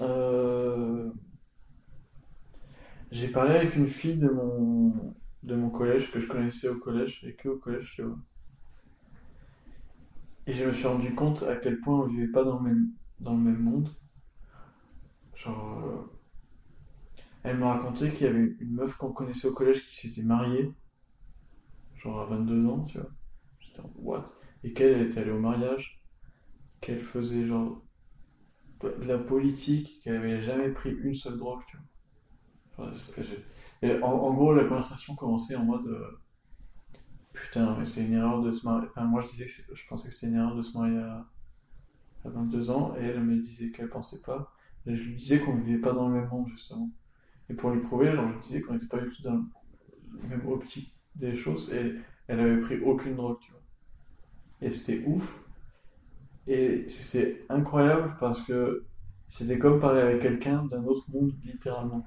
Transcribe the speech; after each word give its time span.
Euh, 0.00 1.10
J'ai 3.10 3.26
parlé 3.28 3.56
avec 3.56 3.74
une 3.74 3.88
fille 3.88 4.16
de 4.16 4.28
mon... 4.28 4.92
de 5.42 5.56
mon 5.56 5.70
collège 5.70 6.12
que 6.12 6.20
je 6.20 6.28
connaissais 6.28 6.68
au 6.68 6.78
collège 6.78 7.24
et 7.24 7.34
que 7.34 7.48
au 7.48 7.58
collège, 7.58 7.92
tu 7.96 8.02
vois. 8.02 8.16
Et 10.46 10.52
je 10.54 10.64
me 10.64 10.72
suis 10.72 10.86
rendu 10.86 11.14
compte 11.14 11.42
à 11.42 11.54
quel 11.56 11.78
point 11.78 12.00
on 12.00 12.06
vivait 12.06 12.26
pas 12.26 12.42
dans 12.42 12.58
le 12.58 12.70
même, 12.70 12.88
dans 13.20 13.34
le 13.34 13.40
même 13.42 13.58
monde. 13.62 13.90
Genre, 15.34 15.78
euh, 15.84 16.10
elle 17.44 17.56
m'a 17.56 17.72
raconté 17.72 18.10
qu'il 18.10 18.26
y 18.26 18.28
avait 18.28 18.54
une 18.60 18.74
meuf 18.74 18.96
qu'on 18.96 19.10
connaissait 19.10 19.48
au 19.48 19.54
collège 19.54 19.86
qui 19.86 19.96
s'était 19.96 20.20
mariée, 20.22 20.74
genre 21.96 22.20
à 22.20 22.26
22 22.26 22.66
ans, 22.66 22.84
tu 22.84 22.98
vois. 22.98 23.10
J'étais 23.60 23.80
en 23.80 23.90
what? 23.96 24.26
Et 24.64 24.72
qu'elle 24.72 24.92
elle 24.94 25.06
était 25.08 25.20
allée 25.20 25.30
au 25.32 25.40
mariage, 25.40 26.00
qu'elle 26.80 27.02
faisait 27.04 27.46
genre 27.46 27.82
de 28.82 29.06
la 29.06 29.18
politique, 29.18 30.00
qu'elle 30.02 30.16
avait 30.16 30.42
jamais 30.42 30.70
pris 30.70 30.90
une 30.90 31.14
seule 31.14 31.36
drogue, 31.36 31.62
tu 31.66 31.76
vois. 32.76 32.92
Et 33.82 34.02
en, 34.02 34.34
gros, 34.34 34.54
la 34.54 34.64
conversation 34.64 35.14
commençait 35.14 35.56
en 35.56 35.64
mode 35.64 35.86
euh, 35.86 36.20
Putain, 37.32 37.76
mais 37.78 37.84
c'est 37.84 38.04
une 38.04 38.14
erreur 38.14 38.42
de 38.42 38.50
se 38.50 38.64
marier. 38.64 38.86
Enfin, 38.88 39.04
moi 39.04 39.22
je 39.22 39.30
disais 39.30 39.46
je 39.46 39.86
pensais 39.88 40.08
que 40.08 40.14
c'était 40.14 40.28
une 40.28 40.36
erreur 40.38 40.56
de 40.56 40.62
se 40.62 40.76
marier 40.76 40.98
à, 40.98 41.26
à 42.24 42.28
22 42.30 42.70
ans, 42.70 42.94
et 42.98 43.04
elle 43.04 43.22
me 43.22 43.36
disait 43.36 43.70
qu'elle 43.70 43.90
pensait 43.90 44.22
pas. 44.22 44.52
Et 44.86 44.96
je 44.96 45.02
lui 45.02 45.14
disais 45.14 45.40
qu'on 45.40 45.56
vivait 45.56 45.80
pas 45.80 45.92
dans 45.92 46.08
le 46.08 46.20
même 46.20 46.28
monde, 46.30 46.48
justement. 46.48 46.90
Et 47.50 47.54
pour 47.54 47.70
lui 47.70 47.80
prouver, 47.80 48.12
genre, 48.12 48.28
je 48.28 48.34
lui 48.34 48.42
disais 48.42 48.60
qu'on 48.62 48.74
n'était 48.74 48.86
pas 48.86 49.00
du 49.00 49.10
tout 49.10 49.22
dans 49.22 49.34
le 49.34 50.28
même 50.28 50.46
optique 50.48 50.96
des 51.14 51.34
choses, 51.34 51.72
et 51.72 51.94
elle 52.26 52.40
avait 52.40 52.60
pris 52.60 52.80
aucune 52.80 53.16
drogue, 53.16 53.38
tu 53.40 53.50
vois. 53.52 53.62
Et 54.62 54.70
c'était 54.70 55.04
ouf. 55.06 55.45
Et 56.46 56.88
c'était 56.88 57.44
incroyable 57.48 58.16
parce 58.20 58.40
que 58.42 58.84
c'était 59.28 59.58
comme 59.58 59.80
parler 59.80 60.00
avec 60.00 60.22
quelqu'un 60.22 60.64
d'un 60.64 60.84
autre 60.84 61.04
monde, 61.10 61.32
littéralement. 61.44 62.04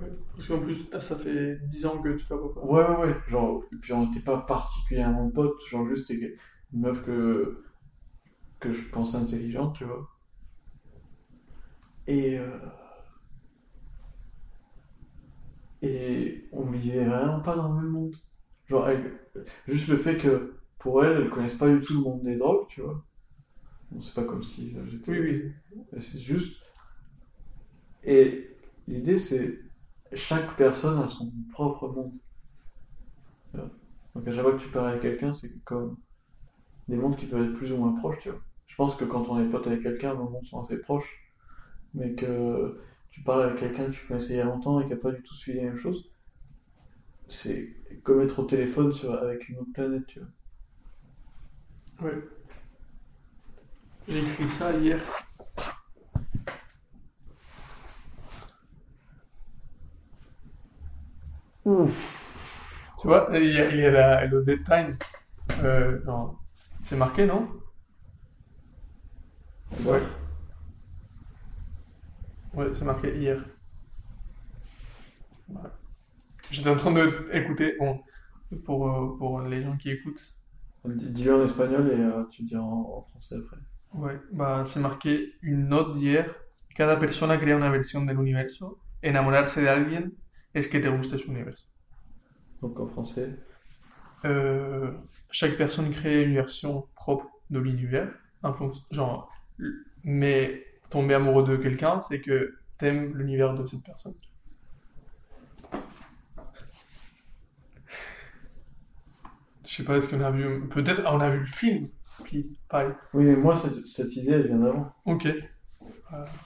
Ouais. 0.00 0.08
Parce 0.36 0.48
qu'en 0.48 0.60
plus, 0.60 0.86
ça 1.00 1.16
fait 1.16 1.58
10 1.68 1.84
ans 1.86 1.98
que 2.00 2.10
tu 2.16 2.24
t'as 2.26 2.36
pas. 2.36 2.60
Ouais, 2.60 2.84
ouais, 2.88 2.96
ouais. 3.06 3.16
Genre, 3.28 3.64
et 3.72 3.76
puis 3.76 3.92
on 3.92 4.06
n'était 4.06 4.20
pas 4.20 4.38
particulièrement 4.38 5.28
potes, 5.30 5.60
genre 5.66 5.88
juste 5.88 6.10
une 6.10 6.34
meuf 6.72 7.02
que, 7.04 7.64
que 8.60 8.72
je 8.72 8.82
pensais 8.90 9.16
intelligente, 9.16 9.76
tu 9.76 9.84
vois. 9.84 10.08
Et, 12.06 12.38
euh, 12.38 12.58
et 15.82 16.48
on 16.52 16.66
vivait 16.66 17.04
vraiment 17.04 17.40
pas 17.40 17.56
dans 17.56 17.68
le 17.72 17.82
même 17.82 17.90
monde. 17.90 18.16
Genre, 18.66 18.88
elle- 18.88 19.18
juste 19.66 19.88
le 19.88 19.96
fait 19.96 20.16
que 20.16 20.58
pour 20.78 21.04
elle, 21.04 21.22
elle 21.22 21.30
connaisse 21.30 21.54
pas 21.54 21.68
du 21.68 21.80
tout 21.80 21.94
le 21.94 22.00
monde 22.00 22.22
des 22.22 22.36
drogues, 22.36 22.66
tu 22.68 22.82
vois. 22.82 23.04
Bon, 23.90 24.00
c'est 24.00 24.14
pas 24.14 24.24
comme 24.24 24.42
si 24.42 24.76
j'étais. 24.86 25.12
Oui, 25.12 25.52
oui. 25.92 26.00
C'est 26.00 26.18
juste. 26.18 26.62
Et 28.04 28.56
l'idée, 28.86 29.16
c'est 29.16 29.60
chaque 30.12 30.56
personne 30.56 30.98
a 31.00 31.06
son 31.06 31.32
propre 31.52 31.88
monde. 31.88 32.12
Donc 34.14 34.26
à 34.26 34.32
chaque 34.32 34.42
fois 34.42 34.52
que 34.52 34.62
tu 34.62 34.68
parles 34.68 34.88
avec 34.88 35.02
quelqu'un, 35.02 35.32
c'est 35.32 35.62
comme 35.64 35.96
des 36.88 36.96
mondes 36.96 37.16
qui 37.16 37.26
peuvent 37.26 37.44
être 37.44 37.56
plus 37.56 37.72
ou 37.72 37.76
moins 37.76 37.92
proches, 37.92 38.18
tu 38.20 38.30
vois. 38.30 38.40
Je 38.66 38.76
pense 38.76 38.96
que 38.96 39.04
quand 39.04 39.28
on 39.28 39.40
est 39.40 39.48
pote 39.48 39.66
avec 39.66 39.82
quelqu'un, 39.82 40.14
nos 40.14 40.28
mondes 40.28 40.46
sont 40.46 40.60
assez 40.60 40.78
proches. 40.78 41.24
Mais 41.94 42.14
que 42.14 42.80
tu 43.10 43.22
parles 43.22 43.42
avec 43.42 43.58
quelqu'un 43.58 43.86
que 43.86 43.92
tu 43.92 44.06
connaissais 44.06 44.34
il 44.34 44.36
y 44.36 44.40
a 44.40 44.44
longtemps 44.44 44.80
et 44.80 44.84
qui 44.84 44.90
n'a 44.90 44.96
pas 44.96 45.10
du 45.12 45.22
tout 45.22 45.34
suivi 45.34 45.58
les 45.58 45.64
mêmes 45.66 45.76
choses, 45.76 46.10
c'est 47.28 47.74
comme 48.02 48.20
être 48.22 48.38
au 48.38 48.44
téléphone 48.44 48.92
sur, 48.92 49.12
avec 49.14 49.48
une 49.48 49.58
autre 49.58 49.72
planète, 49.72 50.06
tu 50.06 50.20
vois. 50.20 50.28
Ouais. 52.02 52.22
J'ai 54.08 54.18
écrit 54.18 54.48
ça 54.48 54.72
hier. 54.72 55.00
Ouf. 61.64 62.94
Tu 63.00 63.06
vois, 63.06 63.28
il 63.34 63.52
y 63.52 63.58
a, 63.60 63.70
il 63.70 63.80
y 63.80 63.86
a 63.86 63.90
la- 63.90 64.26
le 64.26 64.42
deadline. 64.44 64.96
Euh, 65.64 65.98
c'est 66.82 66.96
marqué, 66.96 67.26
non? 67.26 67.48
Ouais. 69.84 70.02
Ouais, 72.54 72.66
c'est 72.74 72.84
marqué 72.84 73.16
hier. 73.16 73.42
J'étais 76.50 76.68
en 76.68 76.76
train 76.76 76.92
de 76.92 77.28
écouter, 77.32 77.74
bon, 77.78 78.00
pour, 78.64 78.88
euh, 78.88 79.16
pour 79.18 79.40
les 79.42 79.62
gens 79.62 79.76
qui 79.76 79.90
écoutent. 79.90 80.20
Dis-le 80.96 81.34
en 81.34 81.44
espagnol 81.44 81.90
et 81.90 82.00
euh, 82.00 82.24
tu 82.30 82.42
diras 82.42 82.62
en, 82.62 82.98
en 82.98 83.02
français 83.02 83.36
après. 83.36 83.56
Ouais, 83.94 84.20
bah, 84.32 84.64
c'est 84.66 84.80
marqué 84.80 85.34
une 85.42 85.68
note 85.68 85.96
d'hier. 85.96 86.34
Cada 86.74 86.98
persona 86.98 87.38
crea 87.38 87.56
una 87.56 87.70
versión 87.70 88.06
del 88.06 88.18
universo. 88.18 88.78
Enamorarse 89.02 89.60
de 89.60 89.68
alguien 89.68 90.12
es 90.54 90.68
que 90.68 90.78
te 90.78 90.88
guste 90.88 91.18
su 91.18 91.30
universo. 91.30 91.66
Donc 92.60 92.78
en 92.78 92.88
français. 92.88 93.36
Euh, 94.24 94.92
chaque 95.30 95.56
personne 95.56 95.90
crée 95.90 96.24
une 96.24 96.34
version 96.34 96.86
propre 96.94 97.28
de 97.50 97.58
l'univers. 97.58 98.08
Genre, 98.90 99.30
mais 100.04 100.64
tomber 100.90 101.14
amoureux 101.14 101.44
de 101.44 101.56
quelqu'un, 101.56 102.00
c'est 102.00 102.20
que 102.20 102.54
t'aimes 102.78 103.16
l'univers 103.16 103.54
de 103.54 103.66
cette 103.66 103.82
personne. 103.82 104.14
Sais 109.78 109.84
pas, 109.84 109.96
est-ce 109.96 110.08
qu'on 110.08 110.20
a 110.20 110.30
vu. 110.30 110.68
Peut-être 110.68 111.02
ah, 111.06 111.14
on 111.14 111.20
a 111.20 111.30
vu 111.30 111.40
le 111.40 111.46
film. 111.46 111.86
Puis, 112.24 112.52
pareil. 112.68 112.90
Oui, 113.14 113.24
mais 113.24 113.36
moi, 113.36 113.54
cette, 113.54 113.86
cette 113.86 114.14
idée, 114.16 114.32
elle 114.32 114.46
vient 114.48 114.58
d'avant. 114.58 114.92
Ok. 115.04 115.28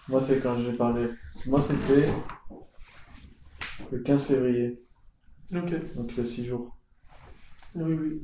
Moi, 0.08 0.20
c'est 0.20 0.40
quand 0.42 0.58
j'ai 0.58 0.72
parlé. 0.72 1.08
Moi, 1.46 1.60
c'était 1.60 2.08
le 3.90 3.98
15 4.00 4.22
février, 4.24 4.82
Ok. 5.54 5.94
donc 5.94 6.10
il 6.12 6.16
y 6.18 6.20
a 6.20 6.24
6 6.24 6.44
jours. 6.46 6.76
Oui, 7.74 7.94
oui. 7.94 8.22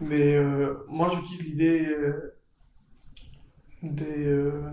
Mais 0.00 0.34
euh, 0.36 0.74
moi, 0.88 1.10
je 1.14 1.20
kiffe 1.26 1.42
l'idée 1.42 1.86
euh, 1.86 2.38
des. 3.82 4.26
euh, 4.26 4.70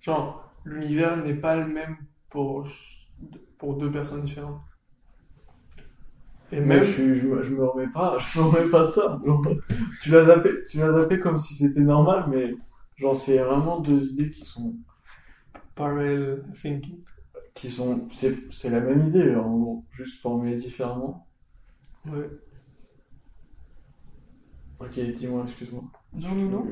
genre, 0.00 0.52
l'univers 0.64 1.16
n'est 1.24 1.34
pas 1.34 1.56
le 1.56 1.66
même 1.66 1.96
pour, 2.30 2.66
pour 3.58 3.76
deux 3.76 3.90
personnes 3.90 4.24
différentes. 4.24 4.62
Et 6.52 6.60
même. 6.60 6.84
je, 6.84 7.14
je, 7.14 7.26
me- 7.26 7.42
je 7.42 7.50
me 7.54 7.64
remets 7.66 7.88
pas, 7.88 8.16
je 8.34 8.38
me 8.38 8.44
remets 8.44 8.70
pas 8.70 8.84
de 8.84 8.90
ça. 8.90 9.20
tu 10.02 10.10
l'as 10.10 10.26
zappé, 10.26 10.50
tu 10.68 10.78
l'as 10.78 10.92
zappé 10.92 11.18
comme 11.20 11.38
si 11.38 11.54
c'était 11.54 11.80
normal, 11.80 12.26
mais 12.28 12.54
genre, 12.96 13.16
c'est 13.16 13.38
vraiment 13.38 13.80
deux 13.80 14.12
idées 14.12 14.30
qui 14.30 14.44
sont. 14.44 14.76
Parallel 15.74 16.44
thinking. 16.54 17.04
qui 17.54 17.70
sont. 17.70 18.06
C'est 18.10 18.36
c'est 18.50 18.70
la 18.70 18.80
même 18.80 19.06
idée, 19.08 19.34
en 19.36 19.56
gros, 19.58 19.84
juste 19.92 20.20
formulée 20.20 20.56
différemment. 20.56 21.26
Ouais. 22.06 22.30
Ok, 24.78 24.98
dis-moi, 25.16 25.44
excuse-moi. 25.44 25.84
Non, 26.14 26.34
non, 26.34 26.48
non. 26.50 26.66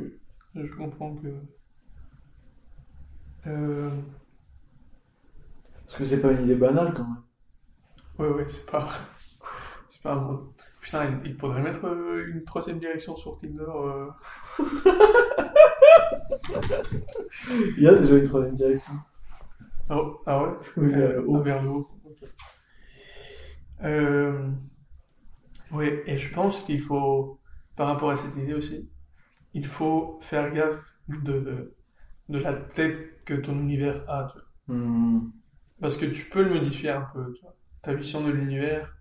Je 0.54 0.74
comprends 0.76 1.14
que. 1.16 1.28
Euh, 3.46 3.90
Parce 5.84 5.98
que 5.98 6.04
c'est 6.06 6.22
pas 6.22 6.32
une 6.32 6.44
idée 6.44 6.54
banale 6.54 6.94
quand 6.94 7.04
même. 7.06 7.22
ouais, 8.18 8.28
ouais, 8.28 8.48
c'est 8.48 8.66
pas. 8.70 8.88
C'est 10.02 10.08
pas 10.08 10.12
un 10.14 10.20
mot. 10.20 10.54
Putain, 10.80 11.20
il 11.24 11.36
faudrait 11.36 11.62
mettre 11.62 11.84
euh, 11.86 12.26
une 12.28 12.44
troisième 12.44 12.78
direction 12.78 13.16
sur 13.16 13.36
Tinder. 13.38 13.64
euh. 13.68 14.06
Il 17.76 17.82
y 17.82 17.88
a 17.88 17.94
déjà 17.94 18.16
une 18.16 18.26
troisième 18.28 18.54
direction. 18.56 18.92
Ah, 19.90 19.96
oh, 19.98 20.22
ah 20.26 20.42
ouais? 20.42 20.50
Oui, 20.76 20.88
vers 20.94 21.08
le 21.12 21.18
Euh, 21.18 21.24
haut. 21.26 21.36
ah, 21.36 21.40
vers 21.40 21.62
le 21.62 21.68
haut. 21.70 21.88
ok. 22.04 22.28
Euh, 23.82 24.50
ouais, 25.70 26.02
et 26.06 26.18
je 26.18 26.32
pense 26.32 26.62
qu'il 26.64 26.80
faut, 26.82 27.40
par 27.76 27.86
rapport 27.88 28.10
à 28.10 28.16
cette 28.16 28.36
idée 28.36 28.54
aussi, 28.54 28.88
il 29.54 29.66
faut 29.66 30.18
faire 30.22 30.52
gaffe 30.54 30.94
de, 31.08 31.74
de 32.28 32.38
la 32.38 32.52
tête 32.54 33.24
que 33.24 33.34
ton 33.34 33.58
univers 33.60 34.04
a, 34.10 34.28
tu 34.32 34.38
vois. 34.38 34.46
Hmm. 34.68 35.30
Parce 35.80 35.96
que 35.96 36.06
tu 36.06 36.28
peux 36.30 36.42
le 36.44 36.50
modifier 36.54 36.90
un 36.90 37.02
peu, 37.12 37.32
tu 37.34 37.42
vois. 37.42 37.56
Ta 37.82 37.94
vision 37.94 38.22
de 38.24 38.30
l'univers. 38.30 38.94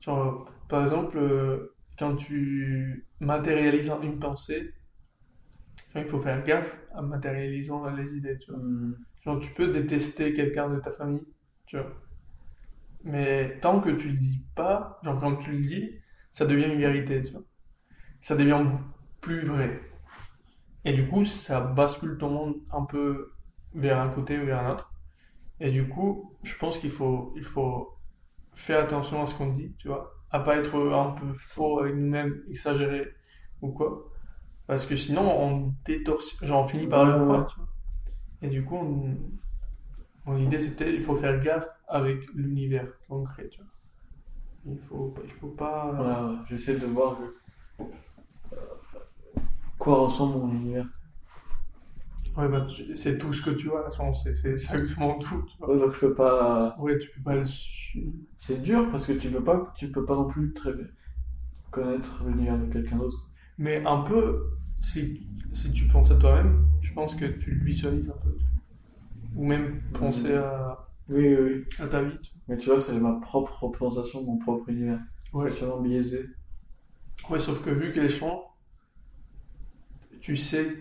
Genre, 0.00 0.50
par 0.68 0.84
exemple, 0.84 1.18
euh, 1.18 1.74
quand 1.98 2.16
tu 2.16 3.06
matérialises 3.20 3.90
une 4.02 4.18
pensée, 4.18 4.72
genre, 5.94 6.02
il 6.04 6.08
faut 6.08 6.20
faire 6.20 6.44
gaffe 6.44 6.76
en 6.94 7.02
matérialisant 7.02 7.88
les 7.90 8.16
idées, 8.16 8.38
tu 8.38 8.50
vois. 8.50 8.60
Hmm. 8.60 8.96
Genre, 9.24 9.40
tu 9.40 9.52
peux 9.54 9.72
détester 9.72 10.34
quelqu'un 10.34 10.70
de 10.70 10.80
ta 10.80 10.92
famille, 10.92 11.26
tu 11.66 11.76
vois. 11.76 11.92
Mais 13.04 13.58
tant 13.60 13.80
que 13.80 13.90
tu 13.90 14.10
le 14.10 14.16
dis 14.16 14.44
pas, 14.54 15.00
genre 15.04 15.18
quand 15.18 15.36
tu 15.36 15.52
le 15.52 15.60
dis, 15.60 15.92
ça 16.32 16.46
devient 16.46 16.66
une 16.66 16.78
vérité, 16.78 17.22
tu 17.22 17.32
vois. 17.32 17.42
Ça 18.20 18.36
devient 18.36 18.64
plus 19.20 19.44
vrai. 19.44 19.80
Et 20.84 20.92
du 20.92 21.08
coup, 21.08 21.24
ça 21.24 21.60
bascule 21.60 22.18
ton 22.18 22.30
monde 22.30 22.56
un 22.72 22.84
peu 22.84 23.32
vers 23.74 24.00
un 24.00 24.08
côté 24.08 24.38
ou 24.38 24.46
vers 24.46 24.60
un 24.60 24.72
autre. 24.72 24.92
Et 25.60 25.70
du 25.70 25.88
coup, 25.88 26.36
je 26.42 26.56
pense 26.56 26.78
qu'il 26.78 26.90
faut, 26.90 27.32
il 27.36 27.44
faut 27.44 27.95
faire 28.56 28.84
attention 28.84 29.22
à 29.24 29.28
ce 29.28 29.34
qu'on 29.36 29.48
dit, 29.52 29.74
tu 29.78 29.88
vois. 29.88 30.14
À 30.32 30.40
pas 30.40 30.56
être 30.58 30.76
un 30.92 31.12
peu 31.12 31.34
faux 31.38 31.80
avec 31.80 31.94
nous-mêmes, 31.96 32.42
exagéré 32.50 33.14
ou 33.62 33.70
quoi. 33.70 34.10
Parce 34.66 34.86
que 34.86 34.96
sinon, 34.96 35.22
on 35.22 35.74
détorsionne, 35.84 36.48
genre 36.48 36.64
on 36.64 36.68
finit 36.68 36.88
par 36.88 37.04
le 37.06 37.24
croire, 37.24 37.46
tu 37.48 37.56
vois. 37.58 37.68
Et 38.42 38.48
du 38.48 38.64
coup, 38.64 38.76
on- 38.76 39.16
bon, 40.26 40.36
l'idée 40.36 40.60
c'était 40.60 40.94
il 40.94 41.02
faut 41.02 41.16
faire 41.16 41.40
gaffe 41.40 41.68
avec 41.88 42.26
l'univers 42.34 42.88
concret, 43.08 43.48
tu 43.48 43.60
vois. 43.60 43.68
Il 44.74 44.78
faut, 44.88 45.14
il 45.24 45.30
faut 45.30 45.48
pas. 45.48 45.92
Voilà, 45.94 46.44
j'essaie 46.48 46.78
de 46.78 46.86
voir 46.86 47.16
que- 47.18 47.34
euh, 48.56 49.40
quoi 49.78 49.98
ressemble 50.00 50.38
mon 50.38 50.50
univers. 50.52 50.86
Ouais, 52.36 52.48
bah, 52.48 52.66
c'est 52.94 53.16
tout 53.18 53.32
ce 53.32 53.42
que 53.42 53.50
tu 53.50 53.68
vois, 53.68 53.90
genre, 53.96 54.14
c'est 54.16 54.30
exactement 54.50 55.18
tout, 55.18 55.42
tu 55.48 55.56
vois. 55.58 55.70
Ouais, 55.74 55.78
donc 55.80 55.94
je 55.94 56.00
peux 56.00 56.14
pas. 56.14 56.76
Ouais, 56.78 56.98
tu 56.98 57.08
peux 57.10 57.22
pas 57.22 57.34
le. 57.34 57.42
C'est 58.36 58.62
dur 58.62 58.90
parce 58.90 59.06
que 59.06 59.12
tu 59.12 59.30
peux 59.30 59.42
pas, 59.42 59.72
tu 59.76 59.90
peux 59.90 60.04
pas 60.04 60.14
non 60.14 60.26
plus 60.28 60.52
très 60.52 60.72
bien 60.74 60.86
connaître 61.70 62.24
l'univers 62.26 62.58
de 62.58 62.72
quelqu'un 62.72 62.96
d'autre. 62.96 63.30
Mais 63.58 63.84
un 63.86 64.02
peu, 64.02 64.50
si, 64.80 65.26
si 65.52 65.72
tu 65.72 65.86
penses 65.88 66.10
à 66.10 66.16
toi-même, 66.16 66.66
je 66.82 66.92
pense 66.94 67.14
que 67.14 67.26
tu 67.26 67.52
le 67.52 67.64
visualises 67.64 68.10
un 68.10 68.18
peu. 68.22 68.36
Ou 69.34 69.46
même 69.46 69.82
penser 69.92 70.34
à, 70.34 70.86
Oui, 71.08 71.36
oui, 71.36 71.36
oui. 71.38 71.64
à 71.78 71.86
ta 71.86 72.02
vie, 72.02 72.18
tu 72.22 72.32
Mais 72.48 72.56
tu 72.58 72.66
vois, 72.68 72.78
c'est 72.78 72.98
ma 72.98 73.14
propre 73.20 73.64
représentation 73.64 74.22
de 74.22 74.26
mon 74.26 74.38
propre 74.38 74.68
univers. 74.70 75.00
Ouais. 75.32 75.50
C'est 75.50 75.66
biaisé. 75.82 76.26
Ouais, 77.28 77.38
sauf 77.38 77.62
que 77.64 77.70
vu 77.70 77.92
qu'elle 77.92 78.10
change, 78.10 78.42
tu 80.20 80.36
sais, 80.36 80.76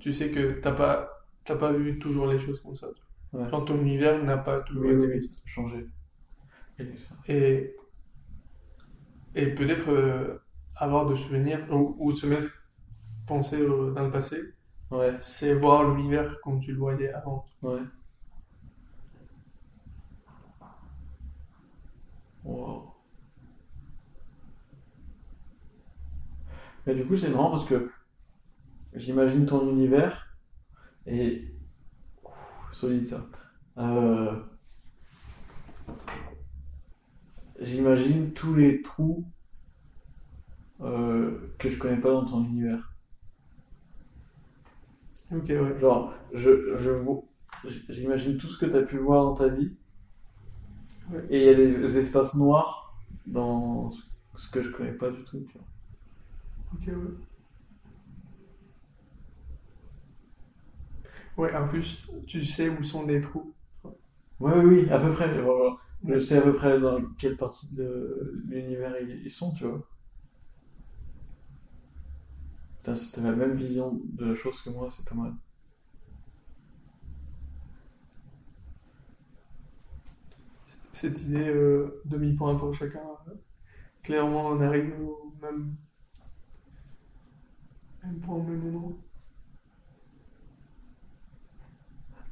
tu 0.00 0.12
sais 0.12 0.30
que 0.30 0.60
t'as 0.60 0.72
pas, 0.72 1.26
t'as 1.44 1.56
pas 1.56 1.72
vu 1.72 1.98
toujours 1.98 2.26
les 2.26 2.38
choses 2.38 2.60
comme 2.62 2.76
ça. 2.76 2.88
Ouais. 3.32 3.50
Genre 3.50 3.64
ton 3.64 3.80
univers 3.80 4.22
n'a 4.24 4.38
pas 4.38 4.60
toujours 4.62 4.90
Oui, 4.90 4.92
été 4.92 5.08
oui. 5.08 5.30
Changer. 5.46 5.86
Et. 6.78 6.94
Et, 7.26 7.74
et 9.34 9.46
peut-être 9.54 9.90
euh, 9.90 10.38
avoir 10.76 11.06
de 11.06 11.14
souvenirs 11.14 11.66
ou, 11.70 11.96
ou 11.98 12.12
se 12.12 12.26
mettre, 12.26 12.48
penser 13.26 13.60
euh, 13.60 13.92
dans 13.92 14.04
le 14.04 14.10
passé, 14.12 14.38
Ouais, 14.90 15.20
c'est 15.20 15.54
voir 15.54 15.84
l'univers 15.84 16.40
comme 16.42 16.60
tu 16.60 16.72
le 16.72 16.78
voyais 16.78 17.12
avant. 17.12 17.46
ouais. 17.62 17.84
Wow. 22.44 22.94
Mais 26.86 26.94
du 26.94 27.04
coup, 27.06 27.16
c'est 27.16 27.28
marrant 27.30 27.50
parce 27.50 27.64
que 27.64 27.90
j'imagine 28.94 29.46
ton 29.46 29.68
univers 29.70 30.36
et. 31.06 31.50
Ouh, 32.24 32.28
solide 32.72 33.08
ça. 33.08 33.26
Euh, 33.78 34.36
J'imagine 37.60 38.32
tous 38.32 38.54
les 38.54 38.82
trous 38.82 39.24
euh, 40.80 41.54
que 41.58 41.68
je 41.68 41.78
connais 41.78 42.00
pas 42.00 42.10
dans 42.10 42.24
ton 42.24 42.44
univers. 42.44 42.92
Ok, 45.32 45.46
ouais. 45.48 45.78
Genre, 45.80 46.14
je, 46.32 46.76
je 46.76 46.92
j'imagine 47.88 48.36
tout 48.36 48.48
ce 48.48 48.58
que 48.58 48.66
tu 48.66 48.76
as 48.76 48.82
pu 48.82 48.98
voir 48.98 49.24
dans 49.24 49.34
ta 49.34 49.48
vie. 49.48 49.72
Ouais. 51.10 51.24
Et 51.30 51.38
il 51.38 51.44
y 51.44 51.48
a 51.48 51.54
des 51.54 51.96
espaces 51.96 52.34
noirs 52.34 52.94
dans 53.26 53.90
ce 54.36 54.48
que 54.50 54.60
je 54.60 54.70
connais 54.70 54.92
pas 54.92 55.10
du 55.10 55.22
tout. 55.24 55.46
tu 55.50 55.58
vois. 55.58 55.66
Ok, 56.74 56.86
ouais. 56.88 57.14
Ouais, 61.36 61.54
en 61.54 61.68
plus, 61.68 62.06
tu 62.26 62.44
sais 62.44 62.68
où 62.68 62.82
sont 62.84 63.06
les 63.06 63.20
trous. 63.20 63.54
Ouais, 64.40 64.52
oui, 64.56 64.82
oui, 64.84 64.90
à 64.90 64.98
peu 64.98 65.12
près. 65.12 65.40
voilà. 65.42 65.76
Je 66.06 66.18
sais 66.18 66.38
à 66.38 66.42
peu 66.42 66.54
près 66.54 66.80
dans 66.80 67.00
quelle 67.18 67.36
partie 67.36 67.68
de 67.72 68.42
l'univers 68.46 68.94
ils 69.00 69.30
sont, 69.30 69.52
tu 69.54 69.64
vois. 69.66 69.86
Putain, 72.78 72.94
si 72.94 73.10
t'as 73.10 73.22
la 73.22 73.32
même 73.32 73.54
vision 73.56 74.00
de 74.04 74.26
la 74.26 74.34
chose 74.36 74.60
que 74.62 74.70
moi, 74.70 74.88
c'est 74.90 75.04
pas 75.04 75.14
mal. 75.16 75.32
Cette 80.94 81.20
idée, 81.20 81.48
euh, 81.48 82.00
demi-point 82.06 82.54
pour 82.56 82.72
chacun, 82.74 83.02
euh, 83.28 83.34
clairement, 84.02 84.48
on 84.48 84.60
arrive 84.60 84.92
au 85.00 85.34
même, 85.42 85.76
même 88.04 88.20
point, 88.20 88.36
au 88.36 88.42
même 88.42 88.70
moment. 88.70 88.92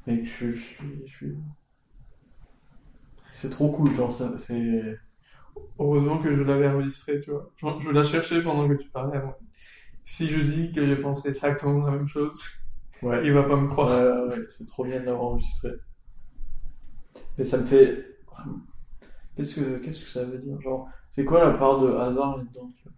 Mec, 0.07 0.25
je, 0.25 0.51
je 0.53 1.25
C'est 3.31 3.49
trop 3.49 3.69
cool, 3.71 3.93
genre, 3.95 4.11
ça, 4.13 4.33
c'est. 4.37 4.97
Heureusement 5.79 6.19
que 6.19 6.35
je 6.35 6.43
l'avais 6.43 6.67
enregistré, 6.67 7.19
tu 7.21 7.31
vois. 7.31 7.51
Je, 7.81 7.89
la 7.91 8.03
cherchais 8.03 8.41
pendant 8.43 8.67
que 8.67 8.75
tu 8.75 8.89
parlais. 8.89 9.19
moi. 9.21 9.37
Si 10.03 10.27
je 10.27 10.41
dis 10.41 10.71
que 10.73 10.85
j'ai 10.85 10.97
pensé 10.97 11.29
exactement 11.29 11.85
la 11.85 11.93
même 11.93 12.07
chose, 12.07 12.41
Ouais. 13.01 13.21
il 13.25 13.33
va 13.33 13.43
pas 13.43 13.57
me 13.57 13.67
croire. 13.67 14.27
Ouais, 14.29 14.39
c'est 14.47 14.65
trop 14.65 14.85
bien 14.85 14.99
de 14.99 15.05
l'avoir 15.05 15.31
enregistré. 15.31 15.71
Mais 17.37 17.43
ça 17.45 17.57
me 17.57 17.65
fait. 17.65 18.05
Qu'est-ce 19.35 19.55
que, 19.55 19.77
qu'est-ce 19.79 20.01
que 20.03 20.09
ça 20.09 20.25
veut 20.25 20.37
dire? 20.39 20.59
Genre, 20.61 20.87
c'est 21.11 21.25
quoi 21.25 21.43
la 21.43 21.53
part 21.57 21.79
de 21.79 21.89
hasard 21.93 22.37
là-dedans? 22.37 22.71
tu 22.77 22.83
vois? 22.83 22.93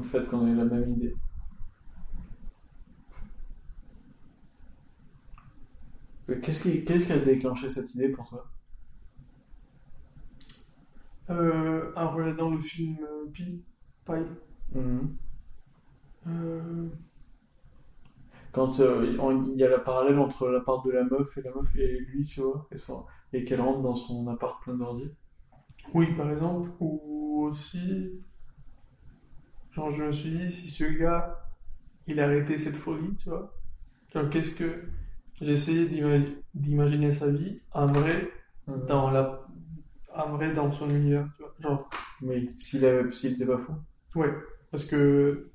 En 0.00 0.02
fait, 0.02 0.26
qu'on 0.28 0.46
ait 0.46 0.54
la 0.54 0.64
même 0.64 0.92
idée. 0.92 1.14
Qu'est-ce 6.38 6.62
qui, 6.62 6.84
qu'est-ce 6.84 7.04
qui 7.06 7.12
a 7.12 7.18
déclenché 7.18 7.68
cette 7.68 7.94
idée 7.94 8.08
pour 8.08 8.28
toi? 8.28 8.50
Euh, 11.30 11.92
en 11.96 12.10
regardant 12.10 12.50
le 12.50 12.60
film 12.60 12.98
euh, 13.02 13.30
Pi, 13.32 13.64
Pi, 14.04 14.12
Mhm. 14.74 15.18
euh, 16.26 16.88
Quand 18.52 18.78
euh, 18.78 19.06
il 19.52 19.58
y 19.58 19.64
a 19.64 19.68
la 19.68 19.80
parallèle 19.80 20.18
entre 20.20 20.48
la 20.48 20.60
part 20.60 20.82
de 20.84 20.92
la 20.92 21.02
meuf 21.02 21.36
et 21.36 21.42
la 21.42 21.50
meuf 21.52 21.74
et 21.76 21.98
lui, 21.98 22.24
tu 22.24 22.40
vois, 22.42 22.68
et, 22.70 22.78
son- 22.78 23.04
et 23.32 23.44
qu'elle 23.44 23.60
rentre 23.60 23.80
dans 23.82 23.94
son 23.96 24.28
appart 24.28 24.62
plein 24.62 24.74
d'ordi. 24.74 25.10
Oui, 25.94 26.14
par 26.16 26.30
exemple, 26.30 26.70
ou 26.80 27.44
aussi, 27.48 28.20
genre, 29.72 29.90
je 29.90 30.04
me 30.04 30.12
suis 30.12 30.30
dit, 30.30 30.52
si 30.52 30.70
ce 30.70 30.84
gars, 30.84 31.48
il 32.06 32.20
a 32.20 32.24
arrêté 32.26 32.56
cette 32.58 32.76
folie, 32.76 33.16
tu 33.16 33.28
vois, 33.30 33.54
genre, 34.14 34.30
qu'est-ce 34.30 34.54
que, 34.56 34.84
j'ai 35.40 35.52
essayé 35.52 35.88
d'ima- 35.88 36.24
d'imaginer 36.54 37.12
sa 37.12 37.30
vie 37.30 37.60
en 37.72 37.86
vrai, 37.86 38.30
dans 38.66 39.10
la, 39.10 39.46
en 40.14 40.30
vrai, 40.36 40.52
dans 40.54 40.70
son 40.72 40.90
univers, 40.90 41.28
tu 41.36 41.42
vois, 41.42 41.54
genre, 41.60 41.90
Oui, 42.22 42.54
s'il 42.58 42.84
avait, 42.84 43.10
s'il 43.12 43.32
était 43.34 43.46
pas 43.46 43.58
fou. 43.58 43.74
ouais, 44.14 44.32
parce 44.70 44.84
que, 44.84 45.50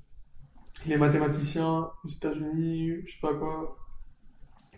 il 0.86 0.92
est 0.92 0.98
mathématicien 0.98 1.90
aux 2.04 2.08
États-Unis, 2.08 3.02
je 3.06 3.12
sais 3.14 3.20
pas 3.20 3.34
quoi, 3.34 3.78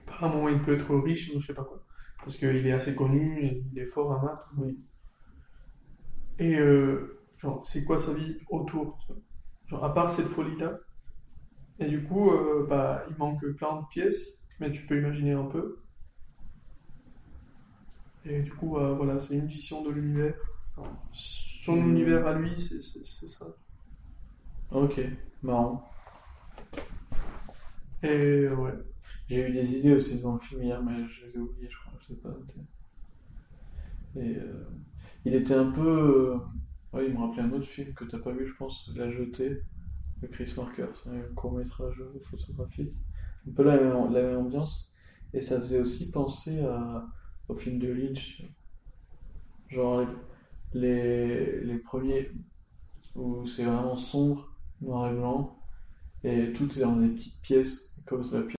apparemment, 0.06 0.48
il 0.48 0.60
peut 0.62 0.74
être 0.74 0.94
riche, 0.96 1.30
ou 1.34 1.38
je 1.40 1.46
sais 1.46 1.54
pas 1.54 1.62
quoi, 1.64 1.84
parce 2.24 2.36
qu'il 2.36 2.66
est 2.66 2.72
assez 2.72 2.94
connu, 2.96 3.40
et 3.44 3.64
il 3.72 3.78
est 3.78 3.86
fort 3.86 4.10
en 4.10 4.20
maths, 4.24 4.44
Oui. 4.56 4.78
Et 6.38 6.54
euh, 6.58 7.20
genre, 7.38 7.66
c'est 7.66 7.84
quoi 7.84 7.98
sa 7.98 8.14
vie 8.14 8.36
autour, 8.50 8.98
tu 9.06 9.12
vois? 9.12 9.22
Genre, 9.68 9.84
à 9.84 9.94
part 9.94 10.10
cette 10.10 10.26
folie-là. 10.28 10.78
Et 11.78 11.86
du 11.86 12.02
coup, 12.04 12.30
euh, 12.30 12.66
bah, 12.68 13.04
il 13.10 13.16
manque 13.16 13.44
plein 13.56 13.80
de 13.80 13.86
pièces, 13.90 14.37
mais 14.60 14.70
tu 14.72 14.86
peux 14.86 14.98
imaginer 14.98 15.32
un 15.32 15.44
peu. 15.46 15.82
Et 18.24 18.42
du 18.42 18.52
coup, 18.52 18.76
euh, 18.78 18.94
voilà, 18.94 19.18
c'est 19.20 19.34
une 19.36 19.46
vision 19.46 19.82
de 19.82 19.90
l'univers. 19.90 20.34
Son 21.12 21.76
Mhm. 21.76 21.90
univers 21.90 22.26
à 22.26 22.34
lui, 22.34 22.56
c'est 22.58 22.82
ça. 23.28 23.46
Ok, 24.70 24.98
marrant. 25.42 25.84
Et 28.02 28.48
ouais. 28.48 28.72
J'ai 29.28 29.48
eu 29.48 29.52
des 29.52 29.76
idées 29.78 29.92
aussi 29.94 30.16
devant 30.18 30.34
le 30.34 30.40
film 30.40 30.62
hier, 30.62 30.82
mais 30.82 31.06
je 31.08 31.26
les 31.26 31.34
ai 31.34 31.38
oubliées, 31.38 31.68
je 31.70 31.76
crois, 31.78 31.98
je 32.08 32.14
ai 32.14 32.16
pas. 32.16 32.34
Et 34.16 34.36
euh, 34.36 34.64
il 35.24 35.34
était 35.34 35.54
un 35.54 35.70
peu. 35.70 35.86
euh, 36.34 36.38
Ouais, 36.94 37.06
il 37.06 37.12
me 37.14 37.20
rappelait 37.20 37.42
un 37.42 37.52
autre 37.52 37.66
film 37.66 37.92
que 37.92 38.04
t'as 38.04 38.18
pas 38.18 38.32
vu, 38.32 38.46
je 38.46 38.54
pense, 38.54 38.90
La 38.96 39.10
Jetée, 39.10 39.60
de 40.22 40.26
Chris 40.28 40.54
Marker. 40.56 40.86
C'est 41.04 41.10
un 41.10 41.20
court-métrage 41.34 42.02
photographique. 42.30 42.94
Un 43.46 43.52
peu 43.52 43.62
la 43.62 43.76
même, 43.76 44.12
la 44.12 44.22
même 44.22 44.38
ambiance. 44.38 44.94
Et 45.34 45.40
ça 45.40 45.60
faisait 45.60 45.78
aussi 45.78 46.10
penser 46.10 46.62
au 47.48 47.54
film 47.54 47.78
de 47.78 47.88
Lynch. 47.92 48.42
Genre 49.68 50.06
les, 50.72 51.60
les, 51.60 51.78
premiers 51.78 52.30
où 53.14 53.46
c'est 53.46 53.64
vraiment 53.64 53.96
sombre, 53.96 54.48
noir 54.80 55.10
et 55.10 55.14
blanc, 55.14 55.58
et 56.24 56.52
tout 56.52 56.66
est 56.76 56.80
dans 56.80 56.96
des 56.96 57.08
petites 57.08 57.40
pièces, 57.42 57.94
comme 58.06 58.24
la 58.32 58.42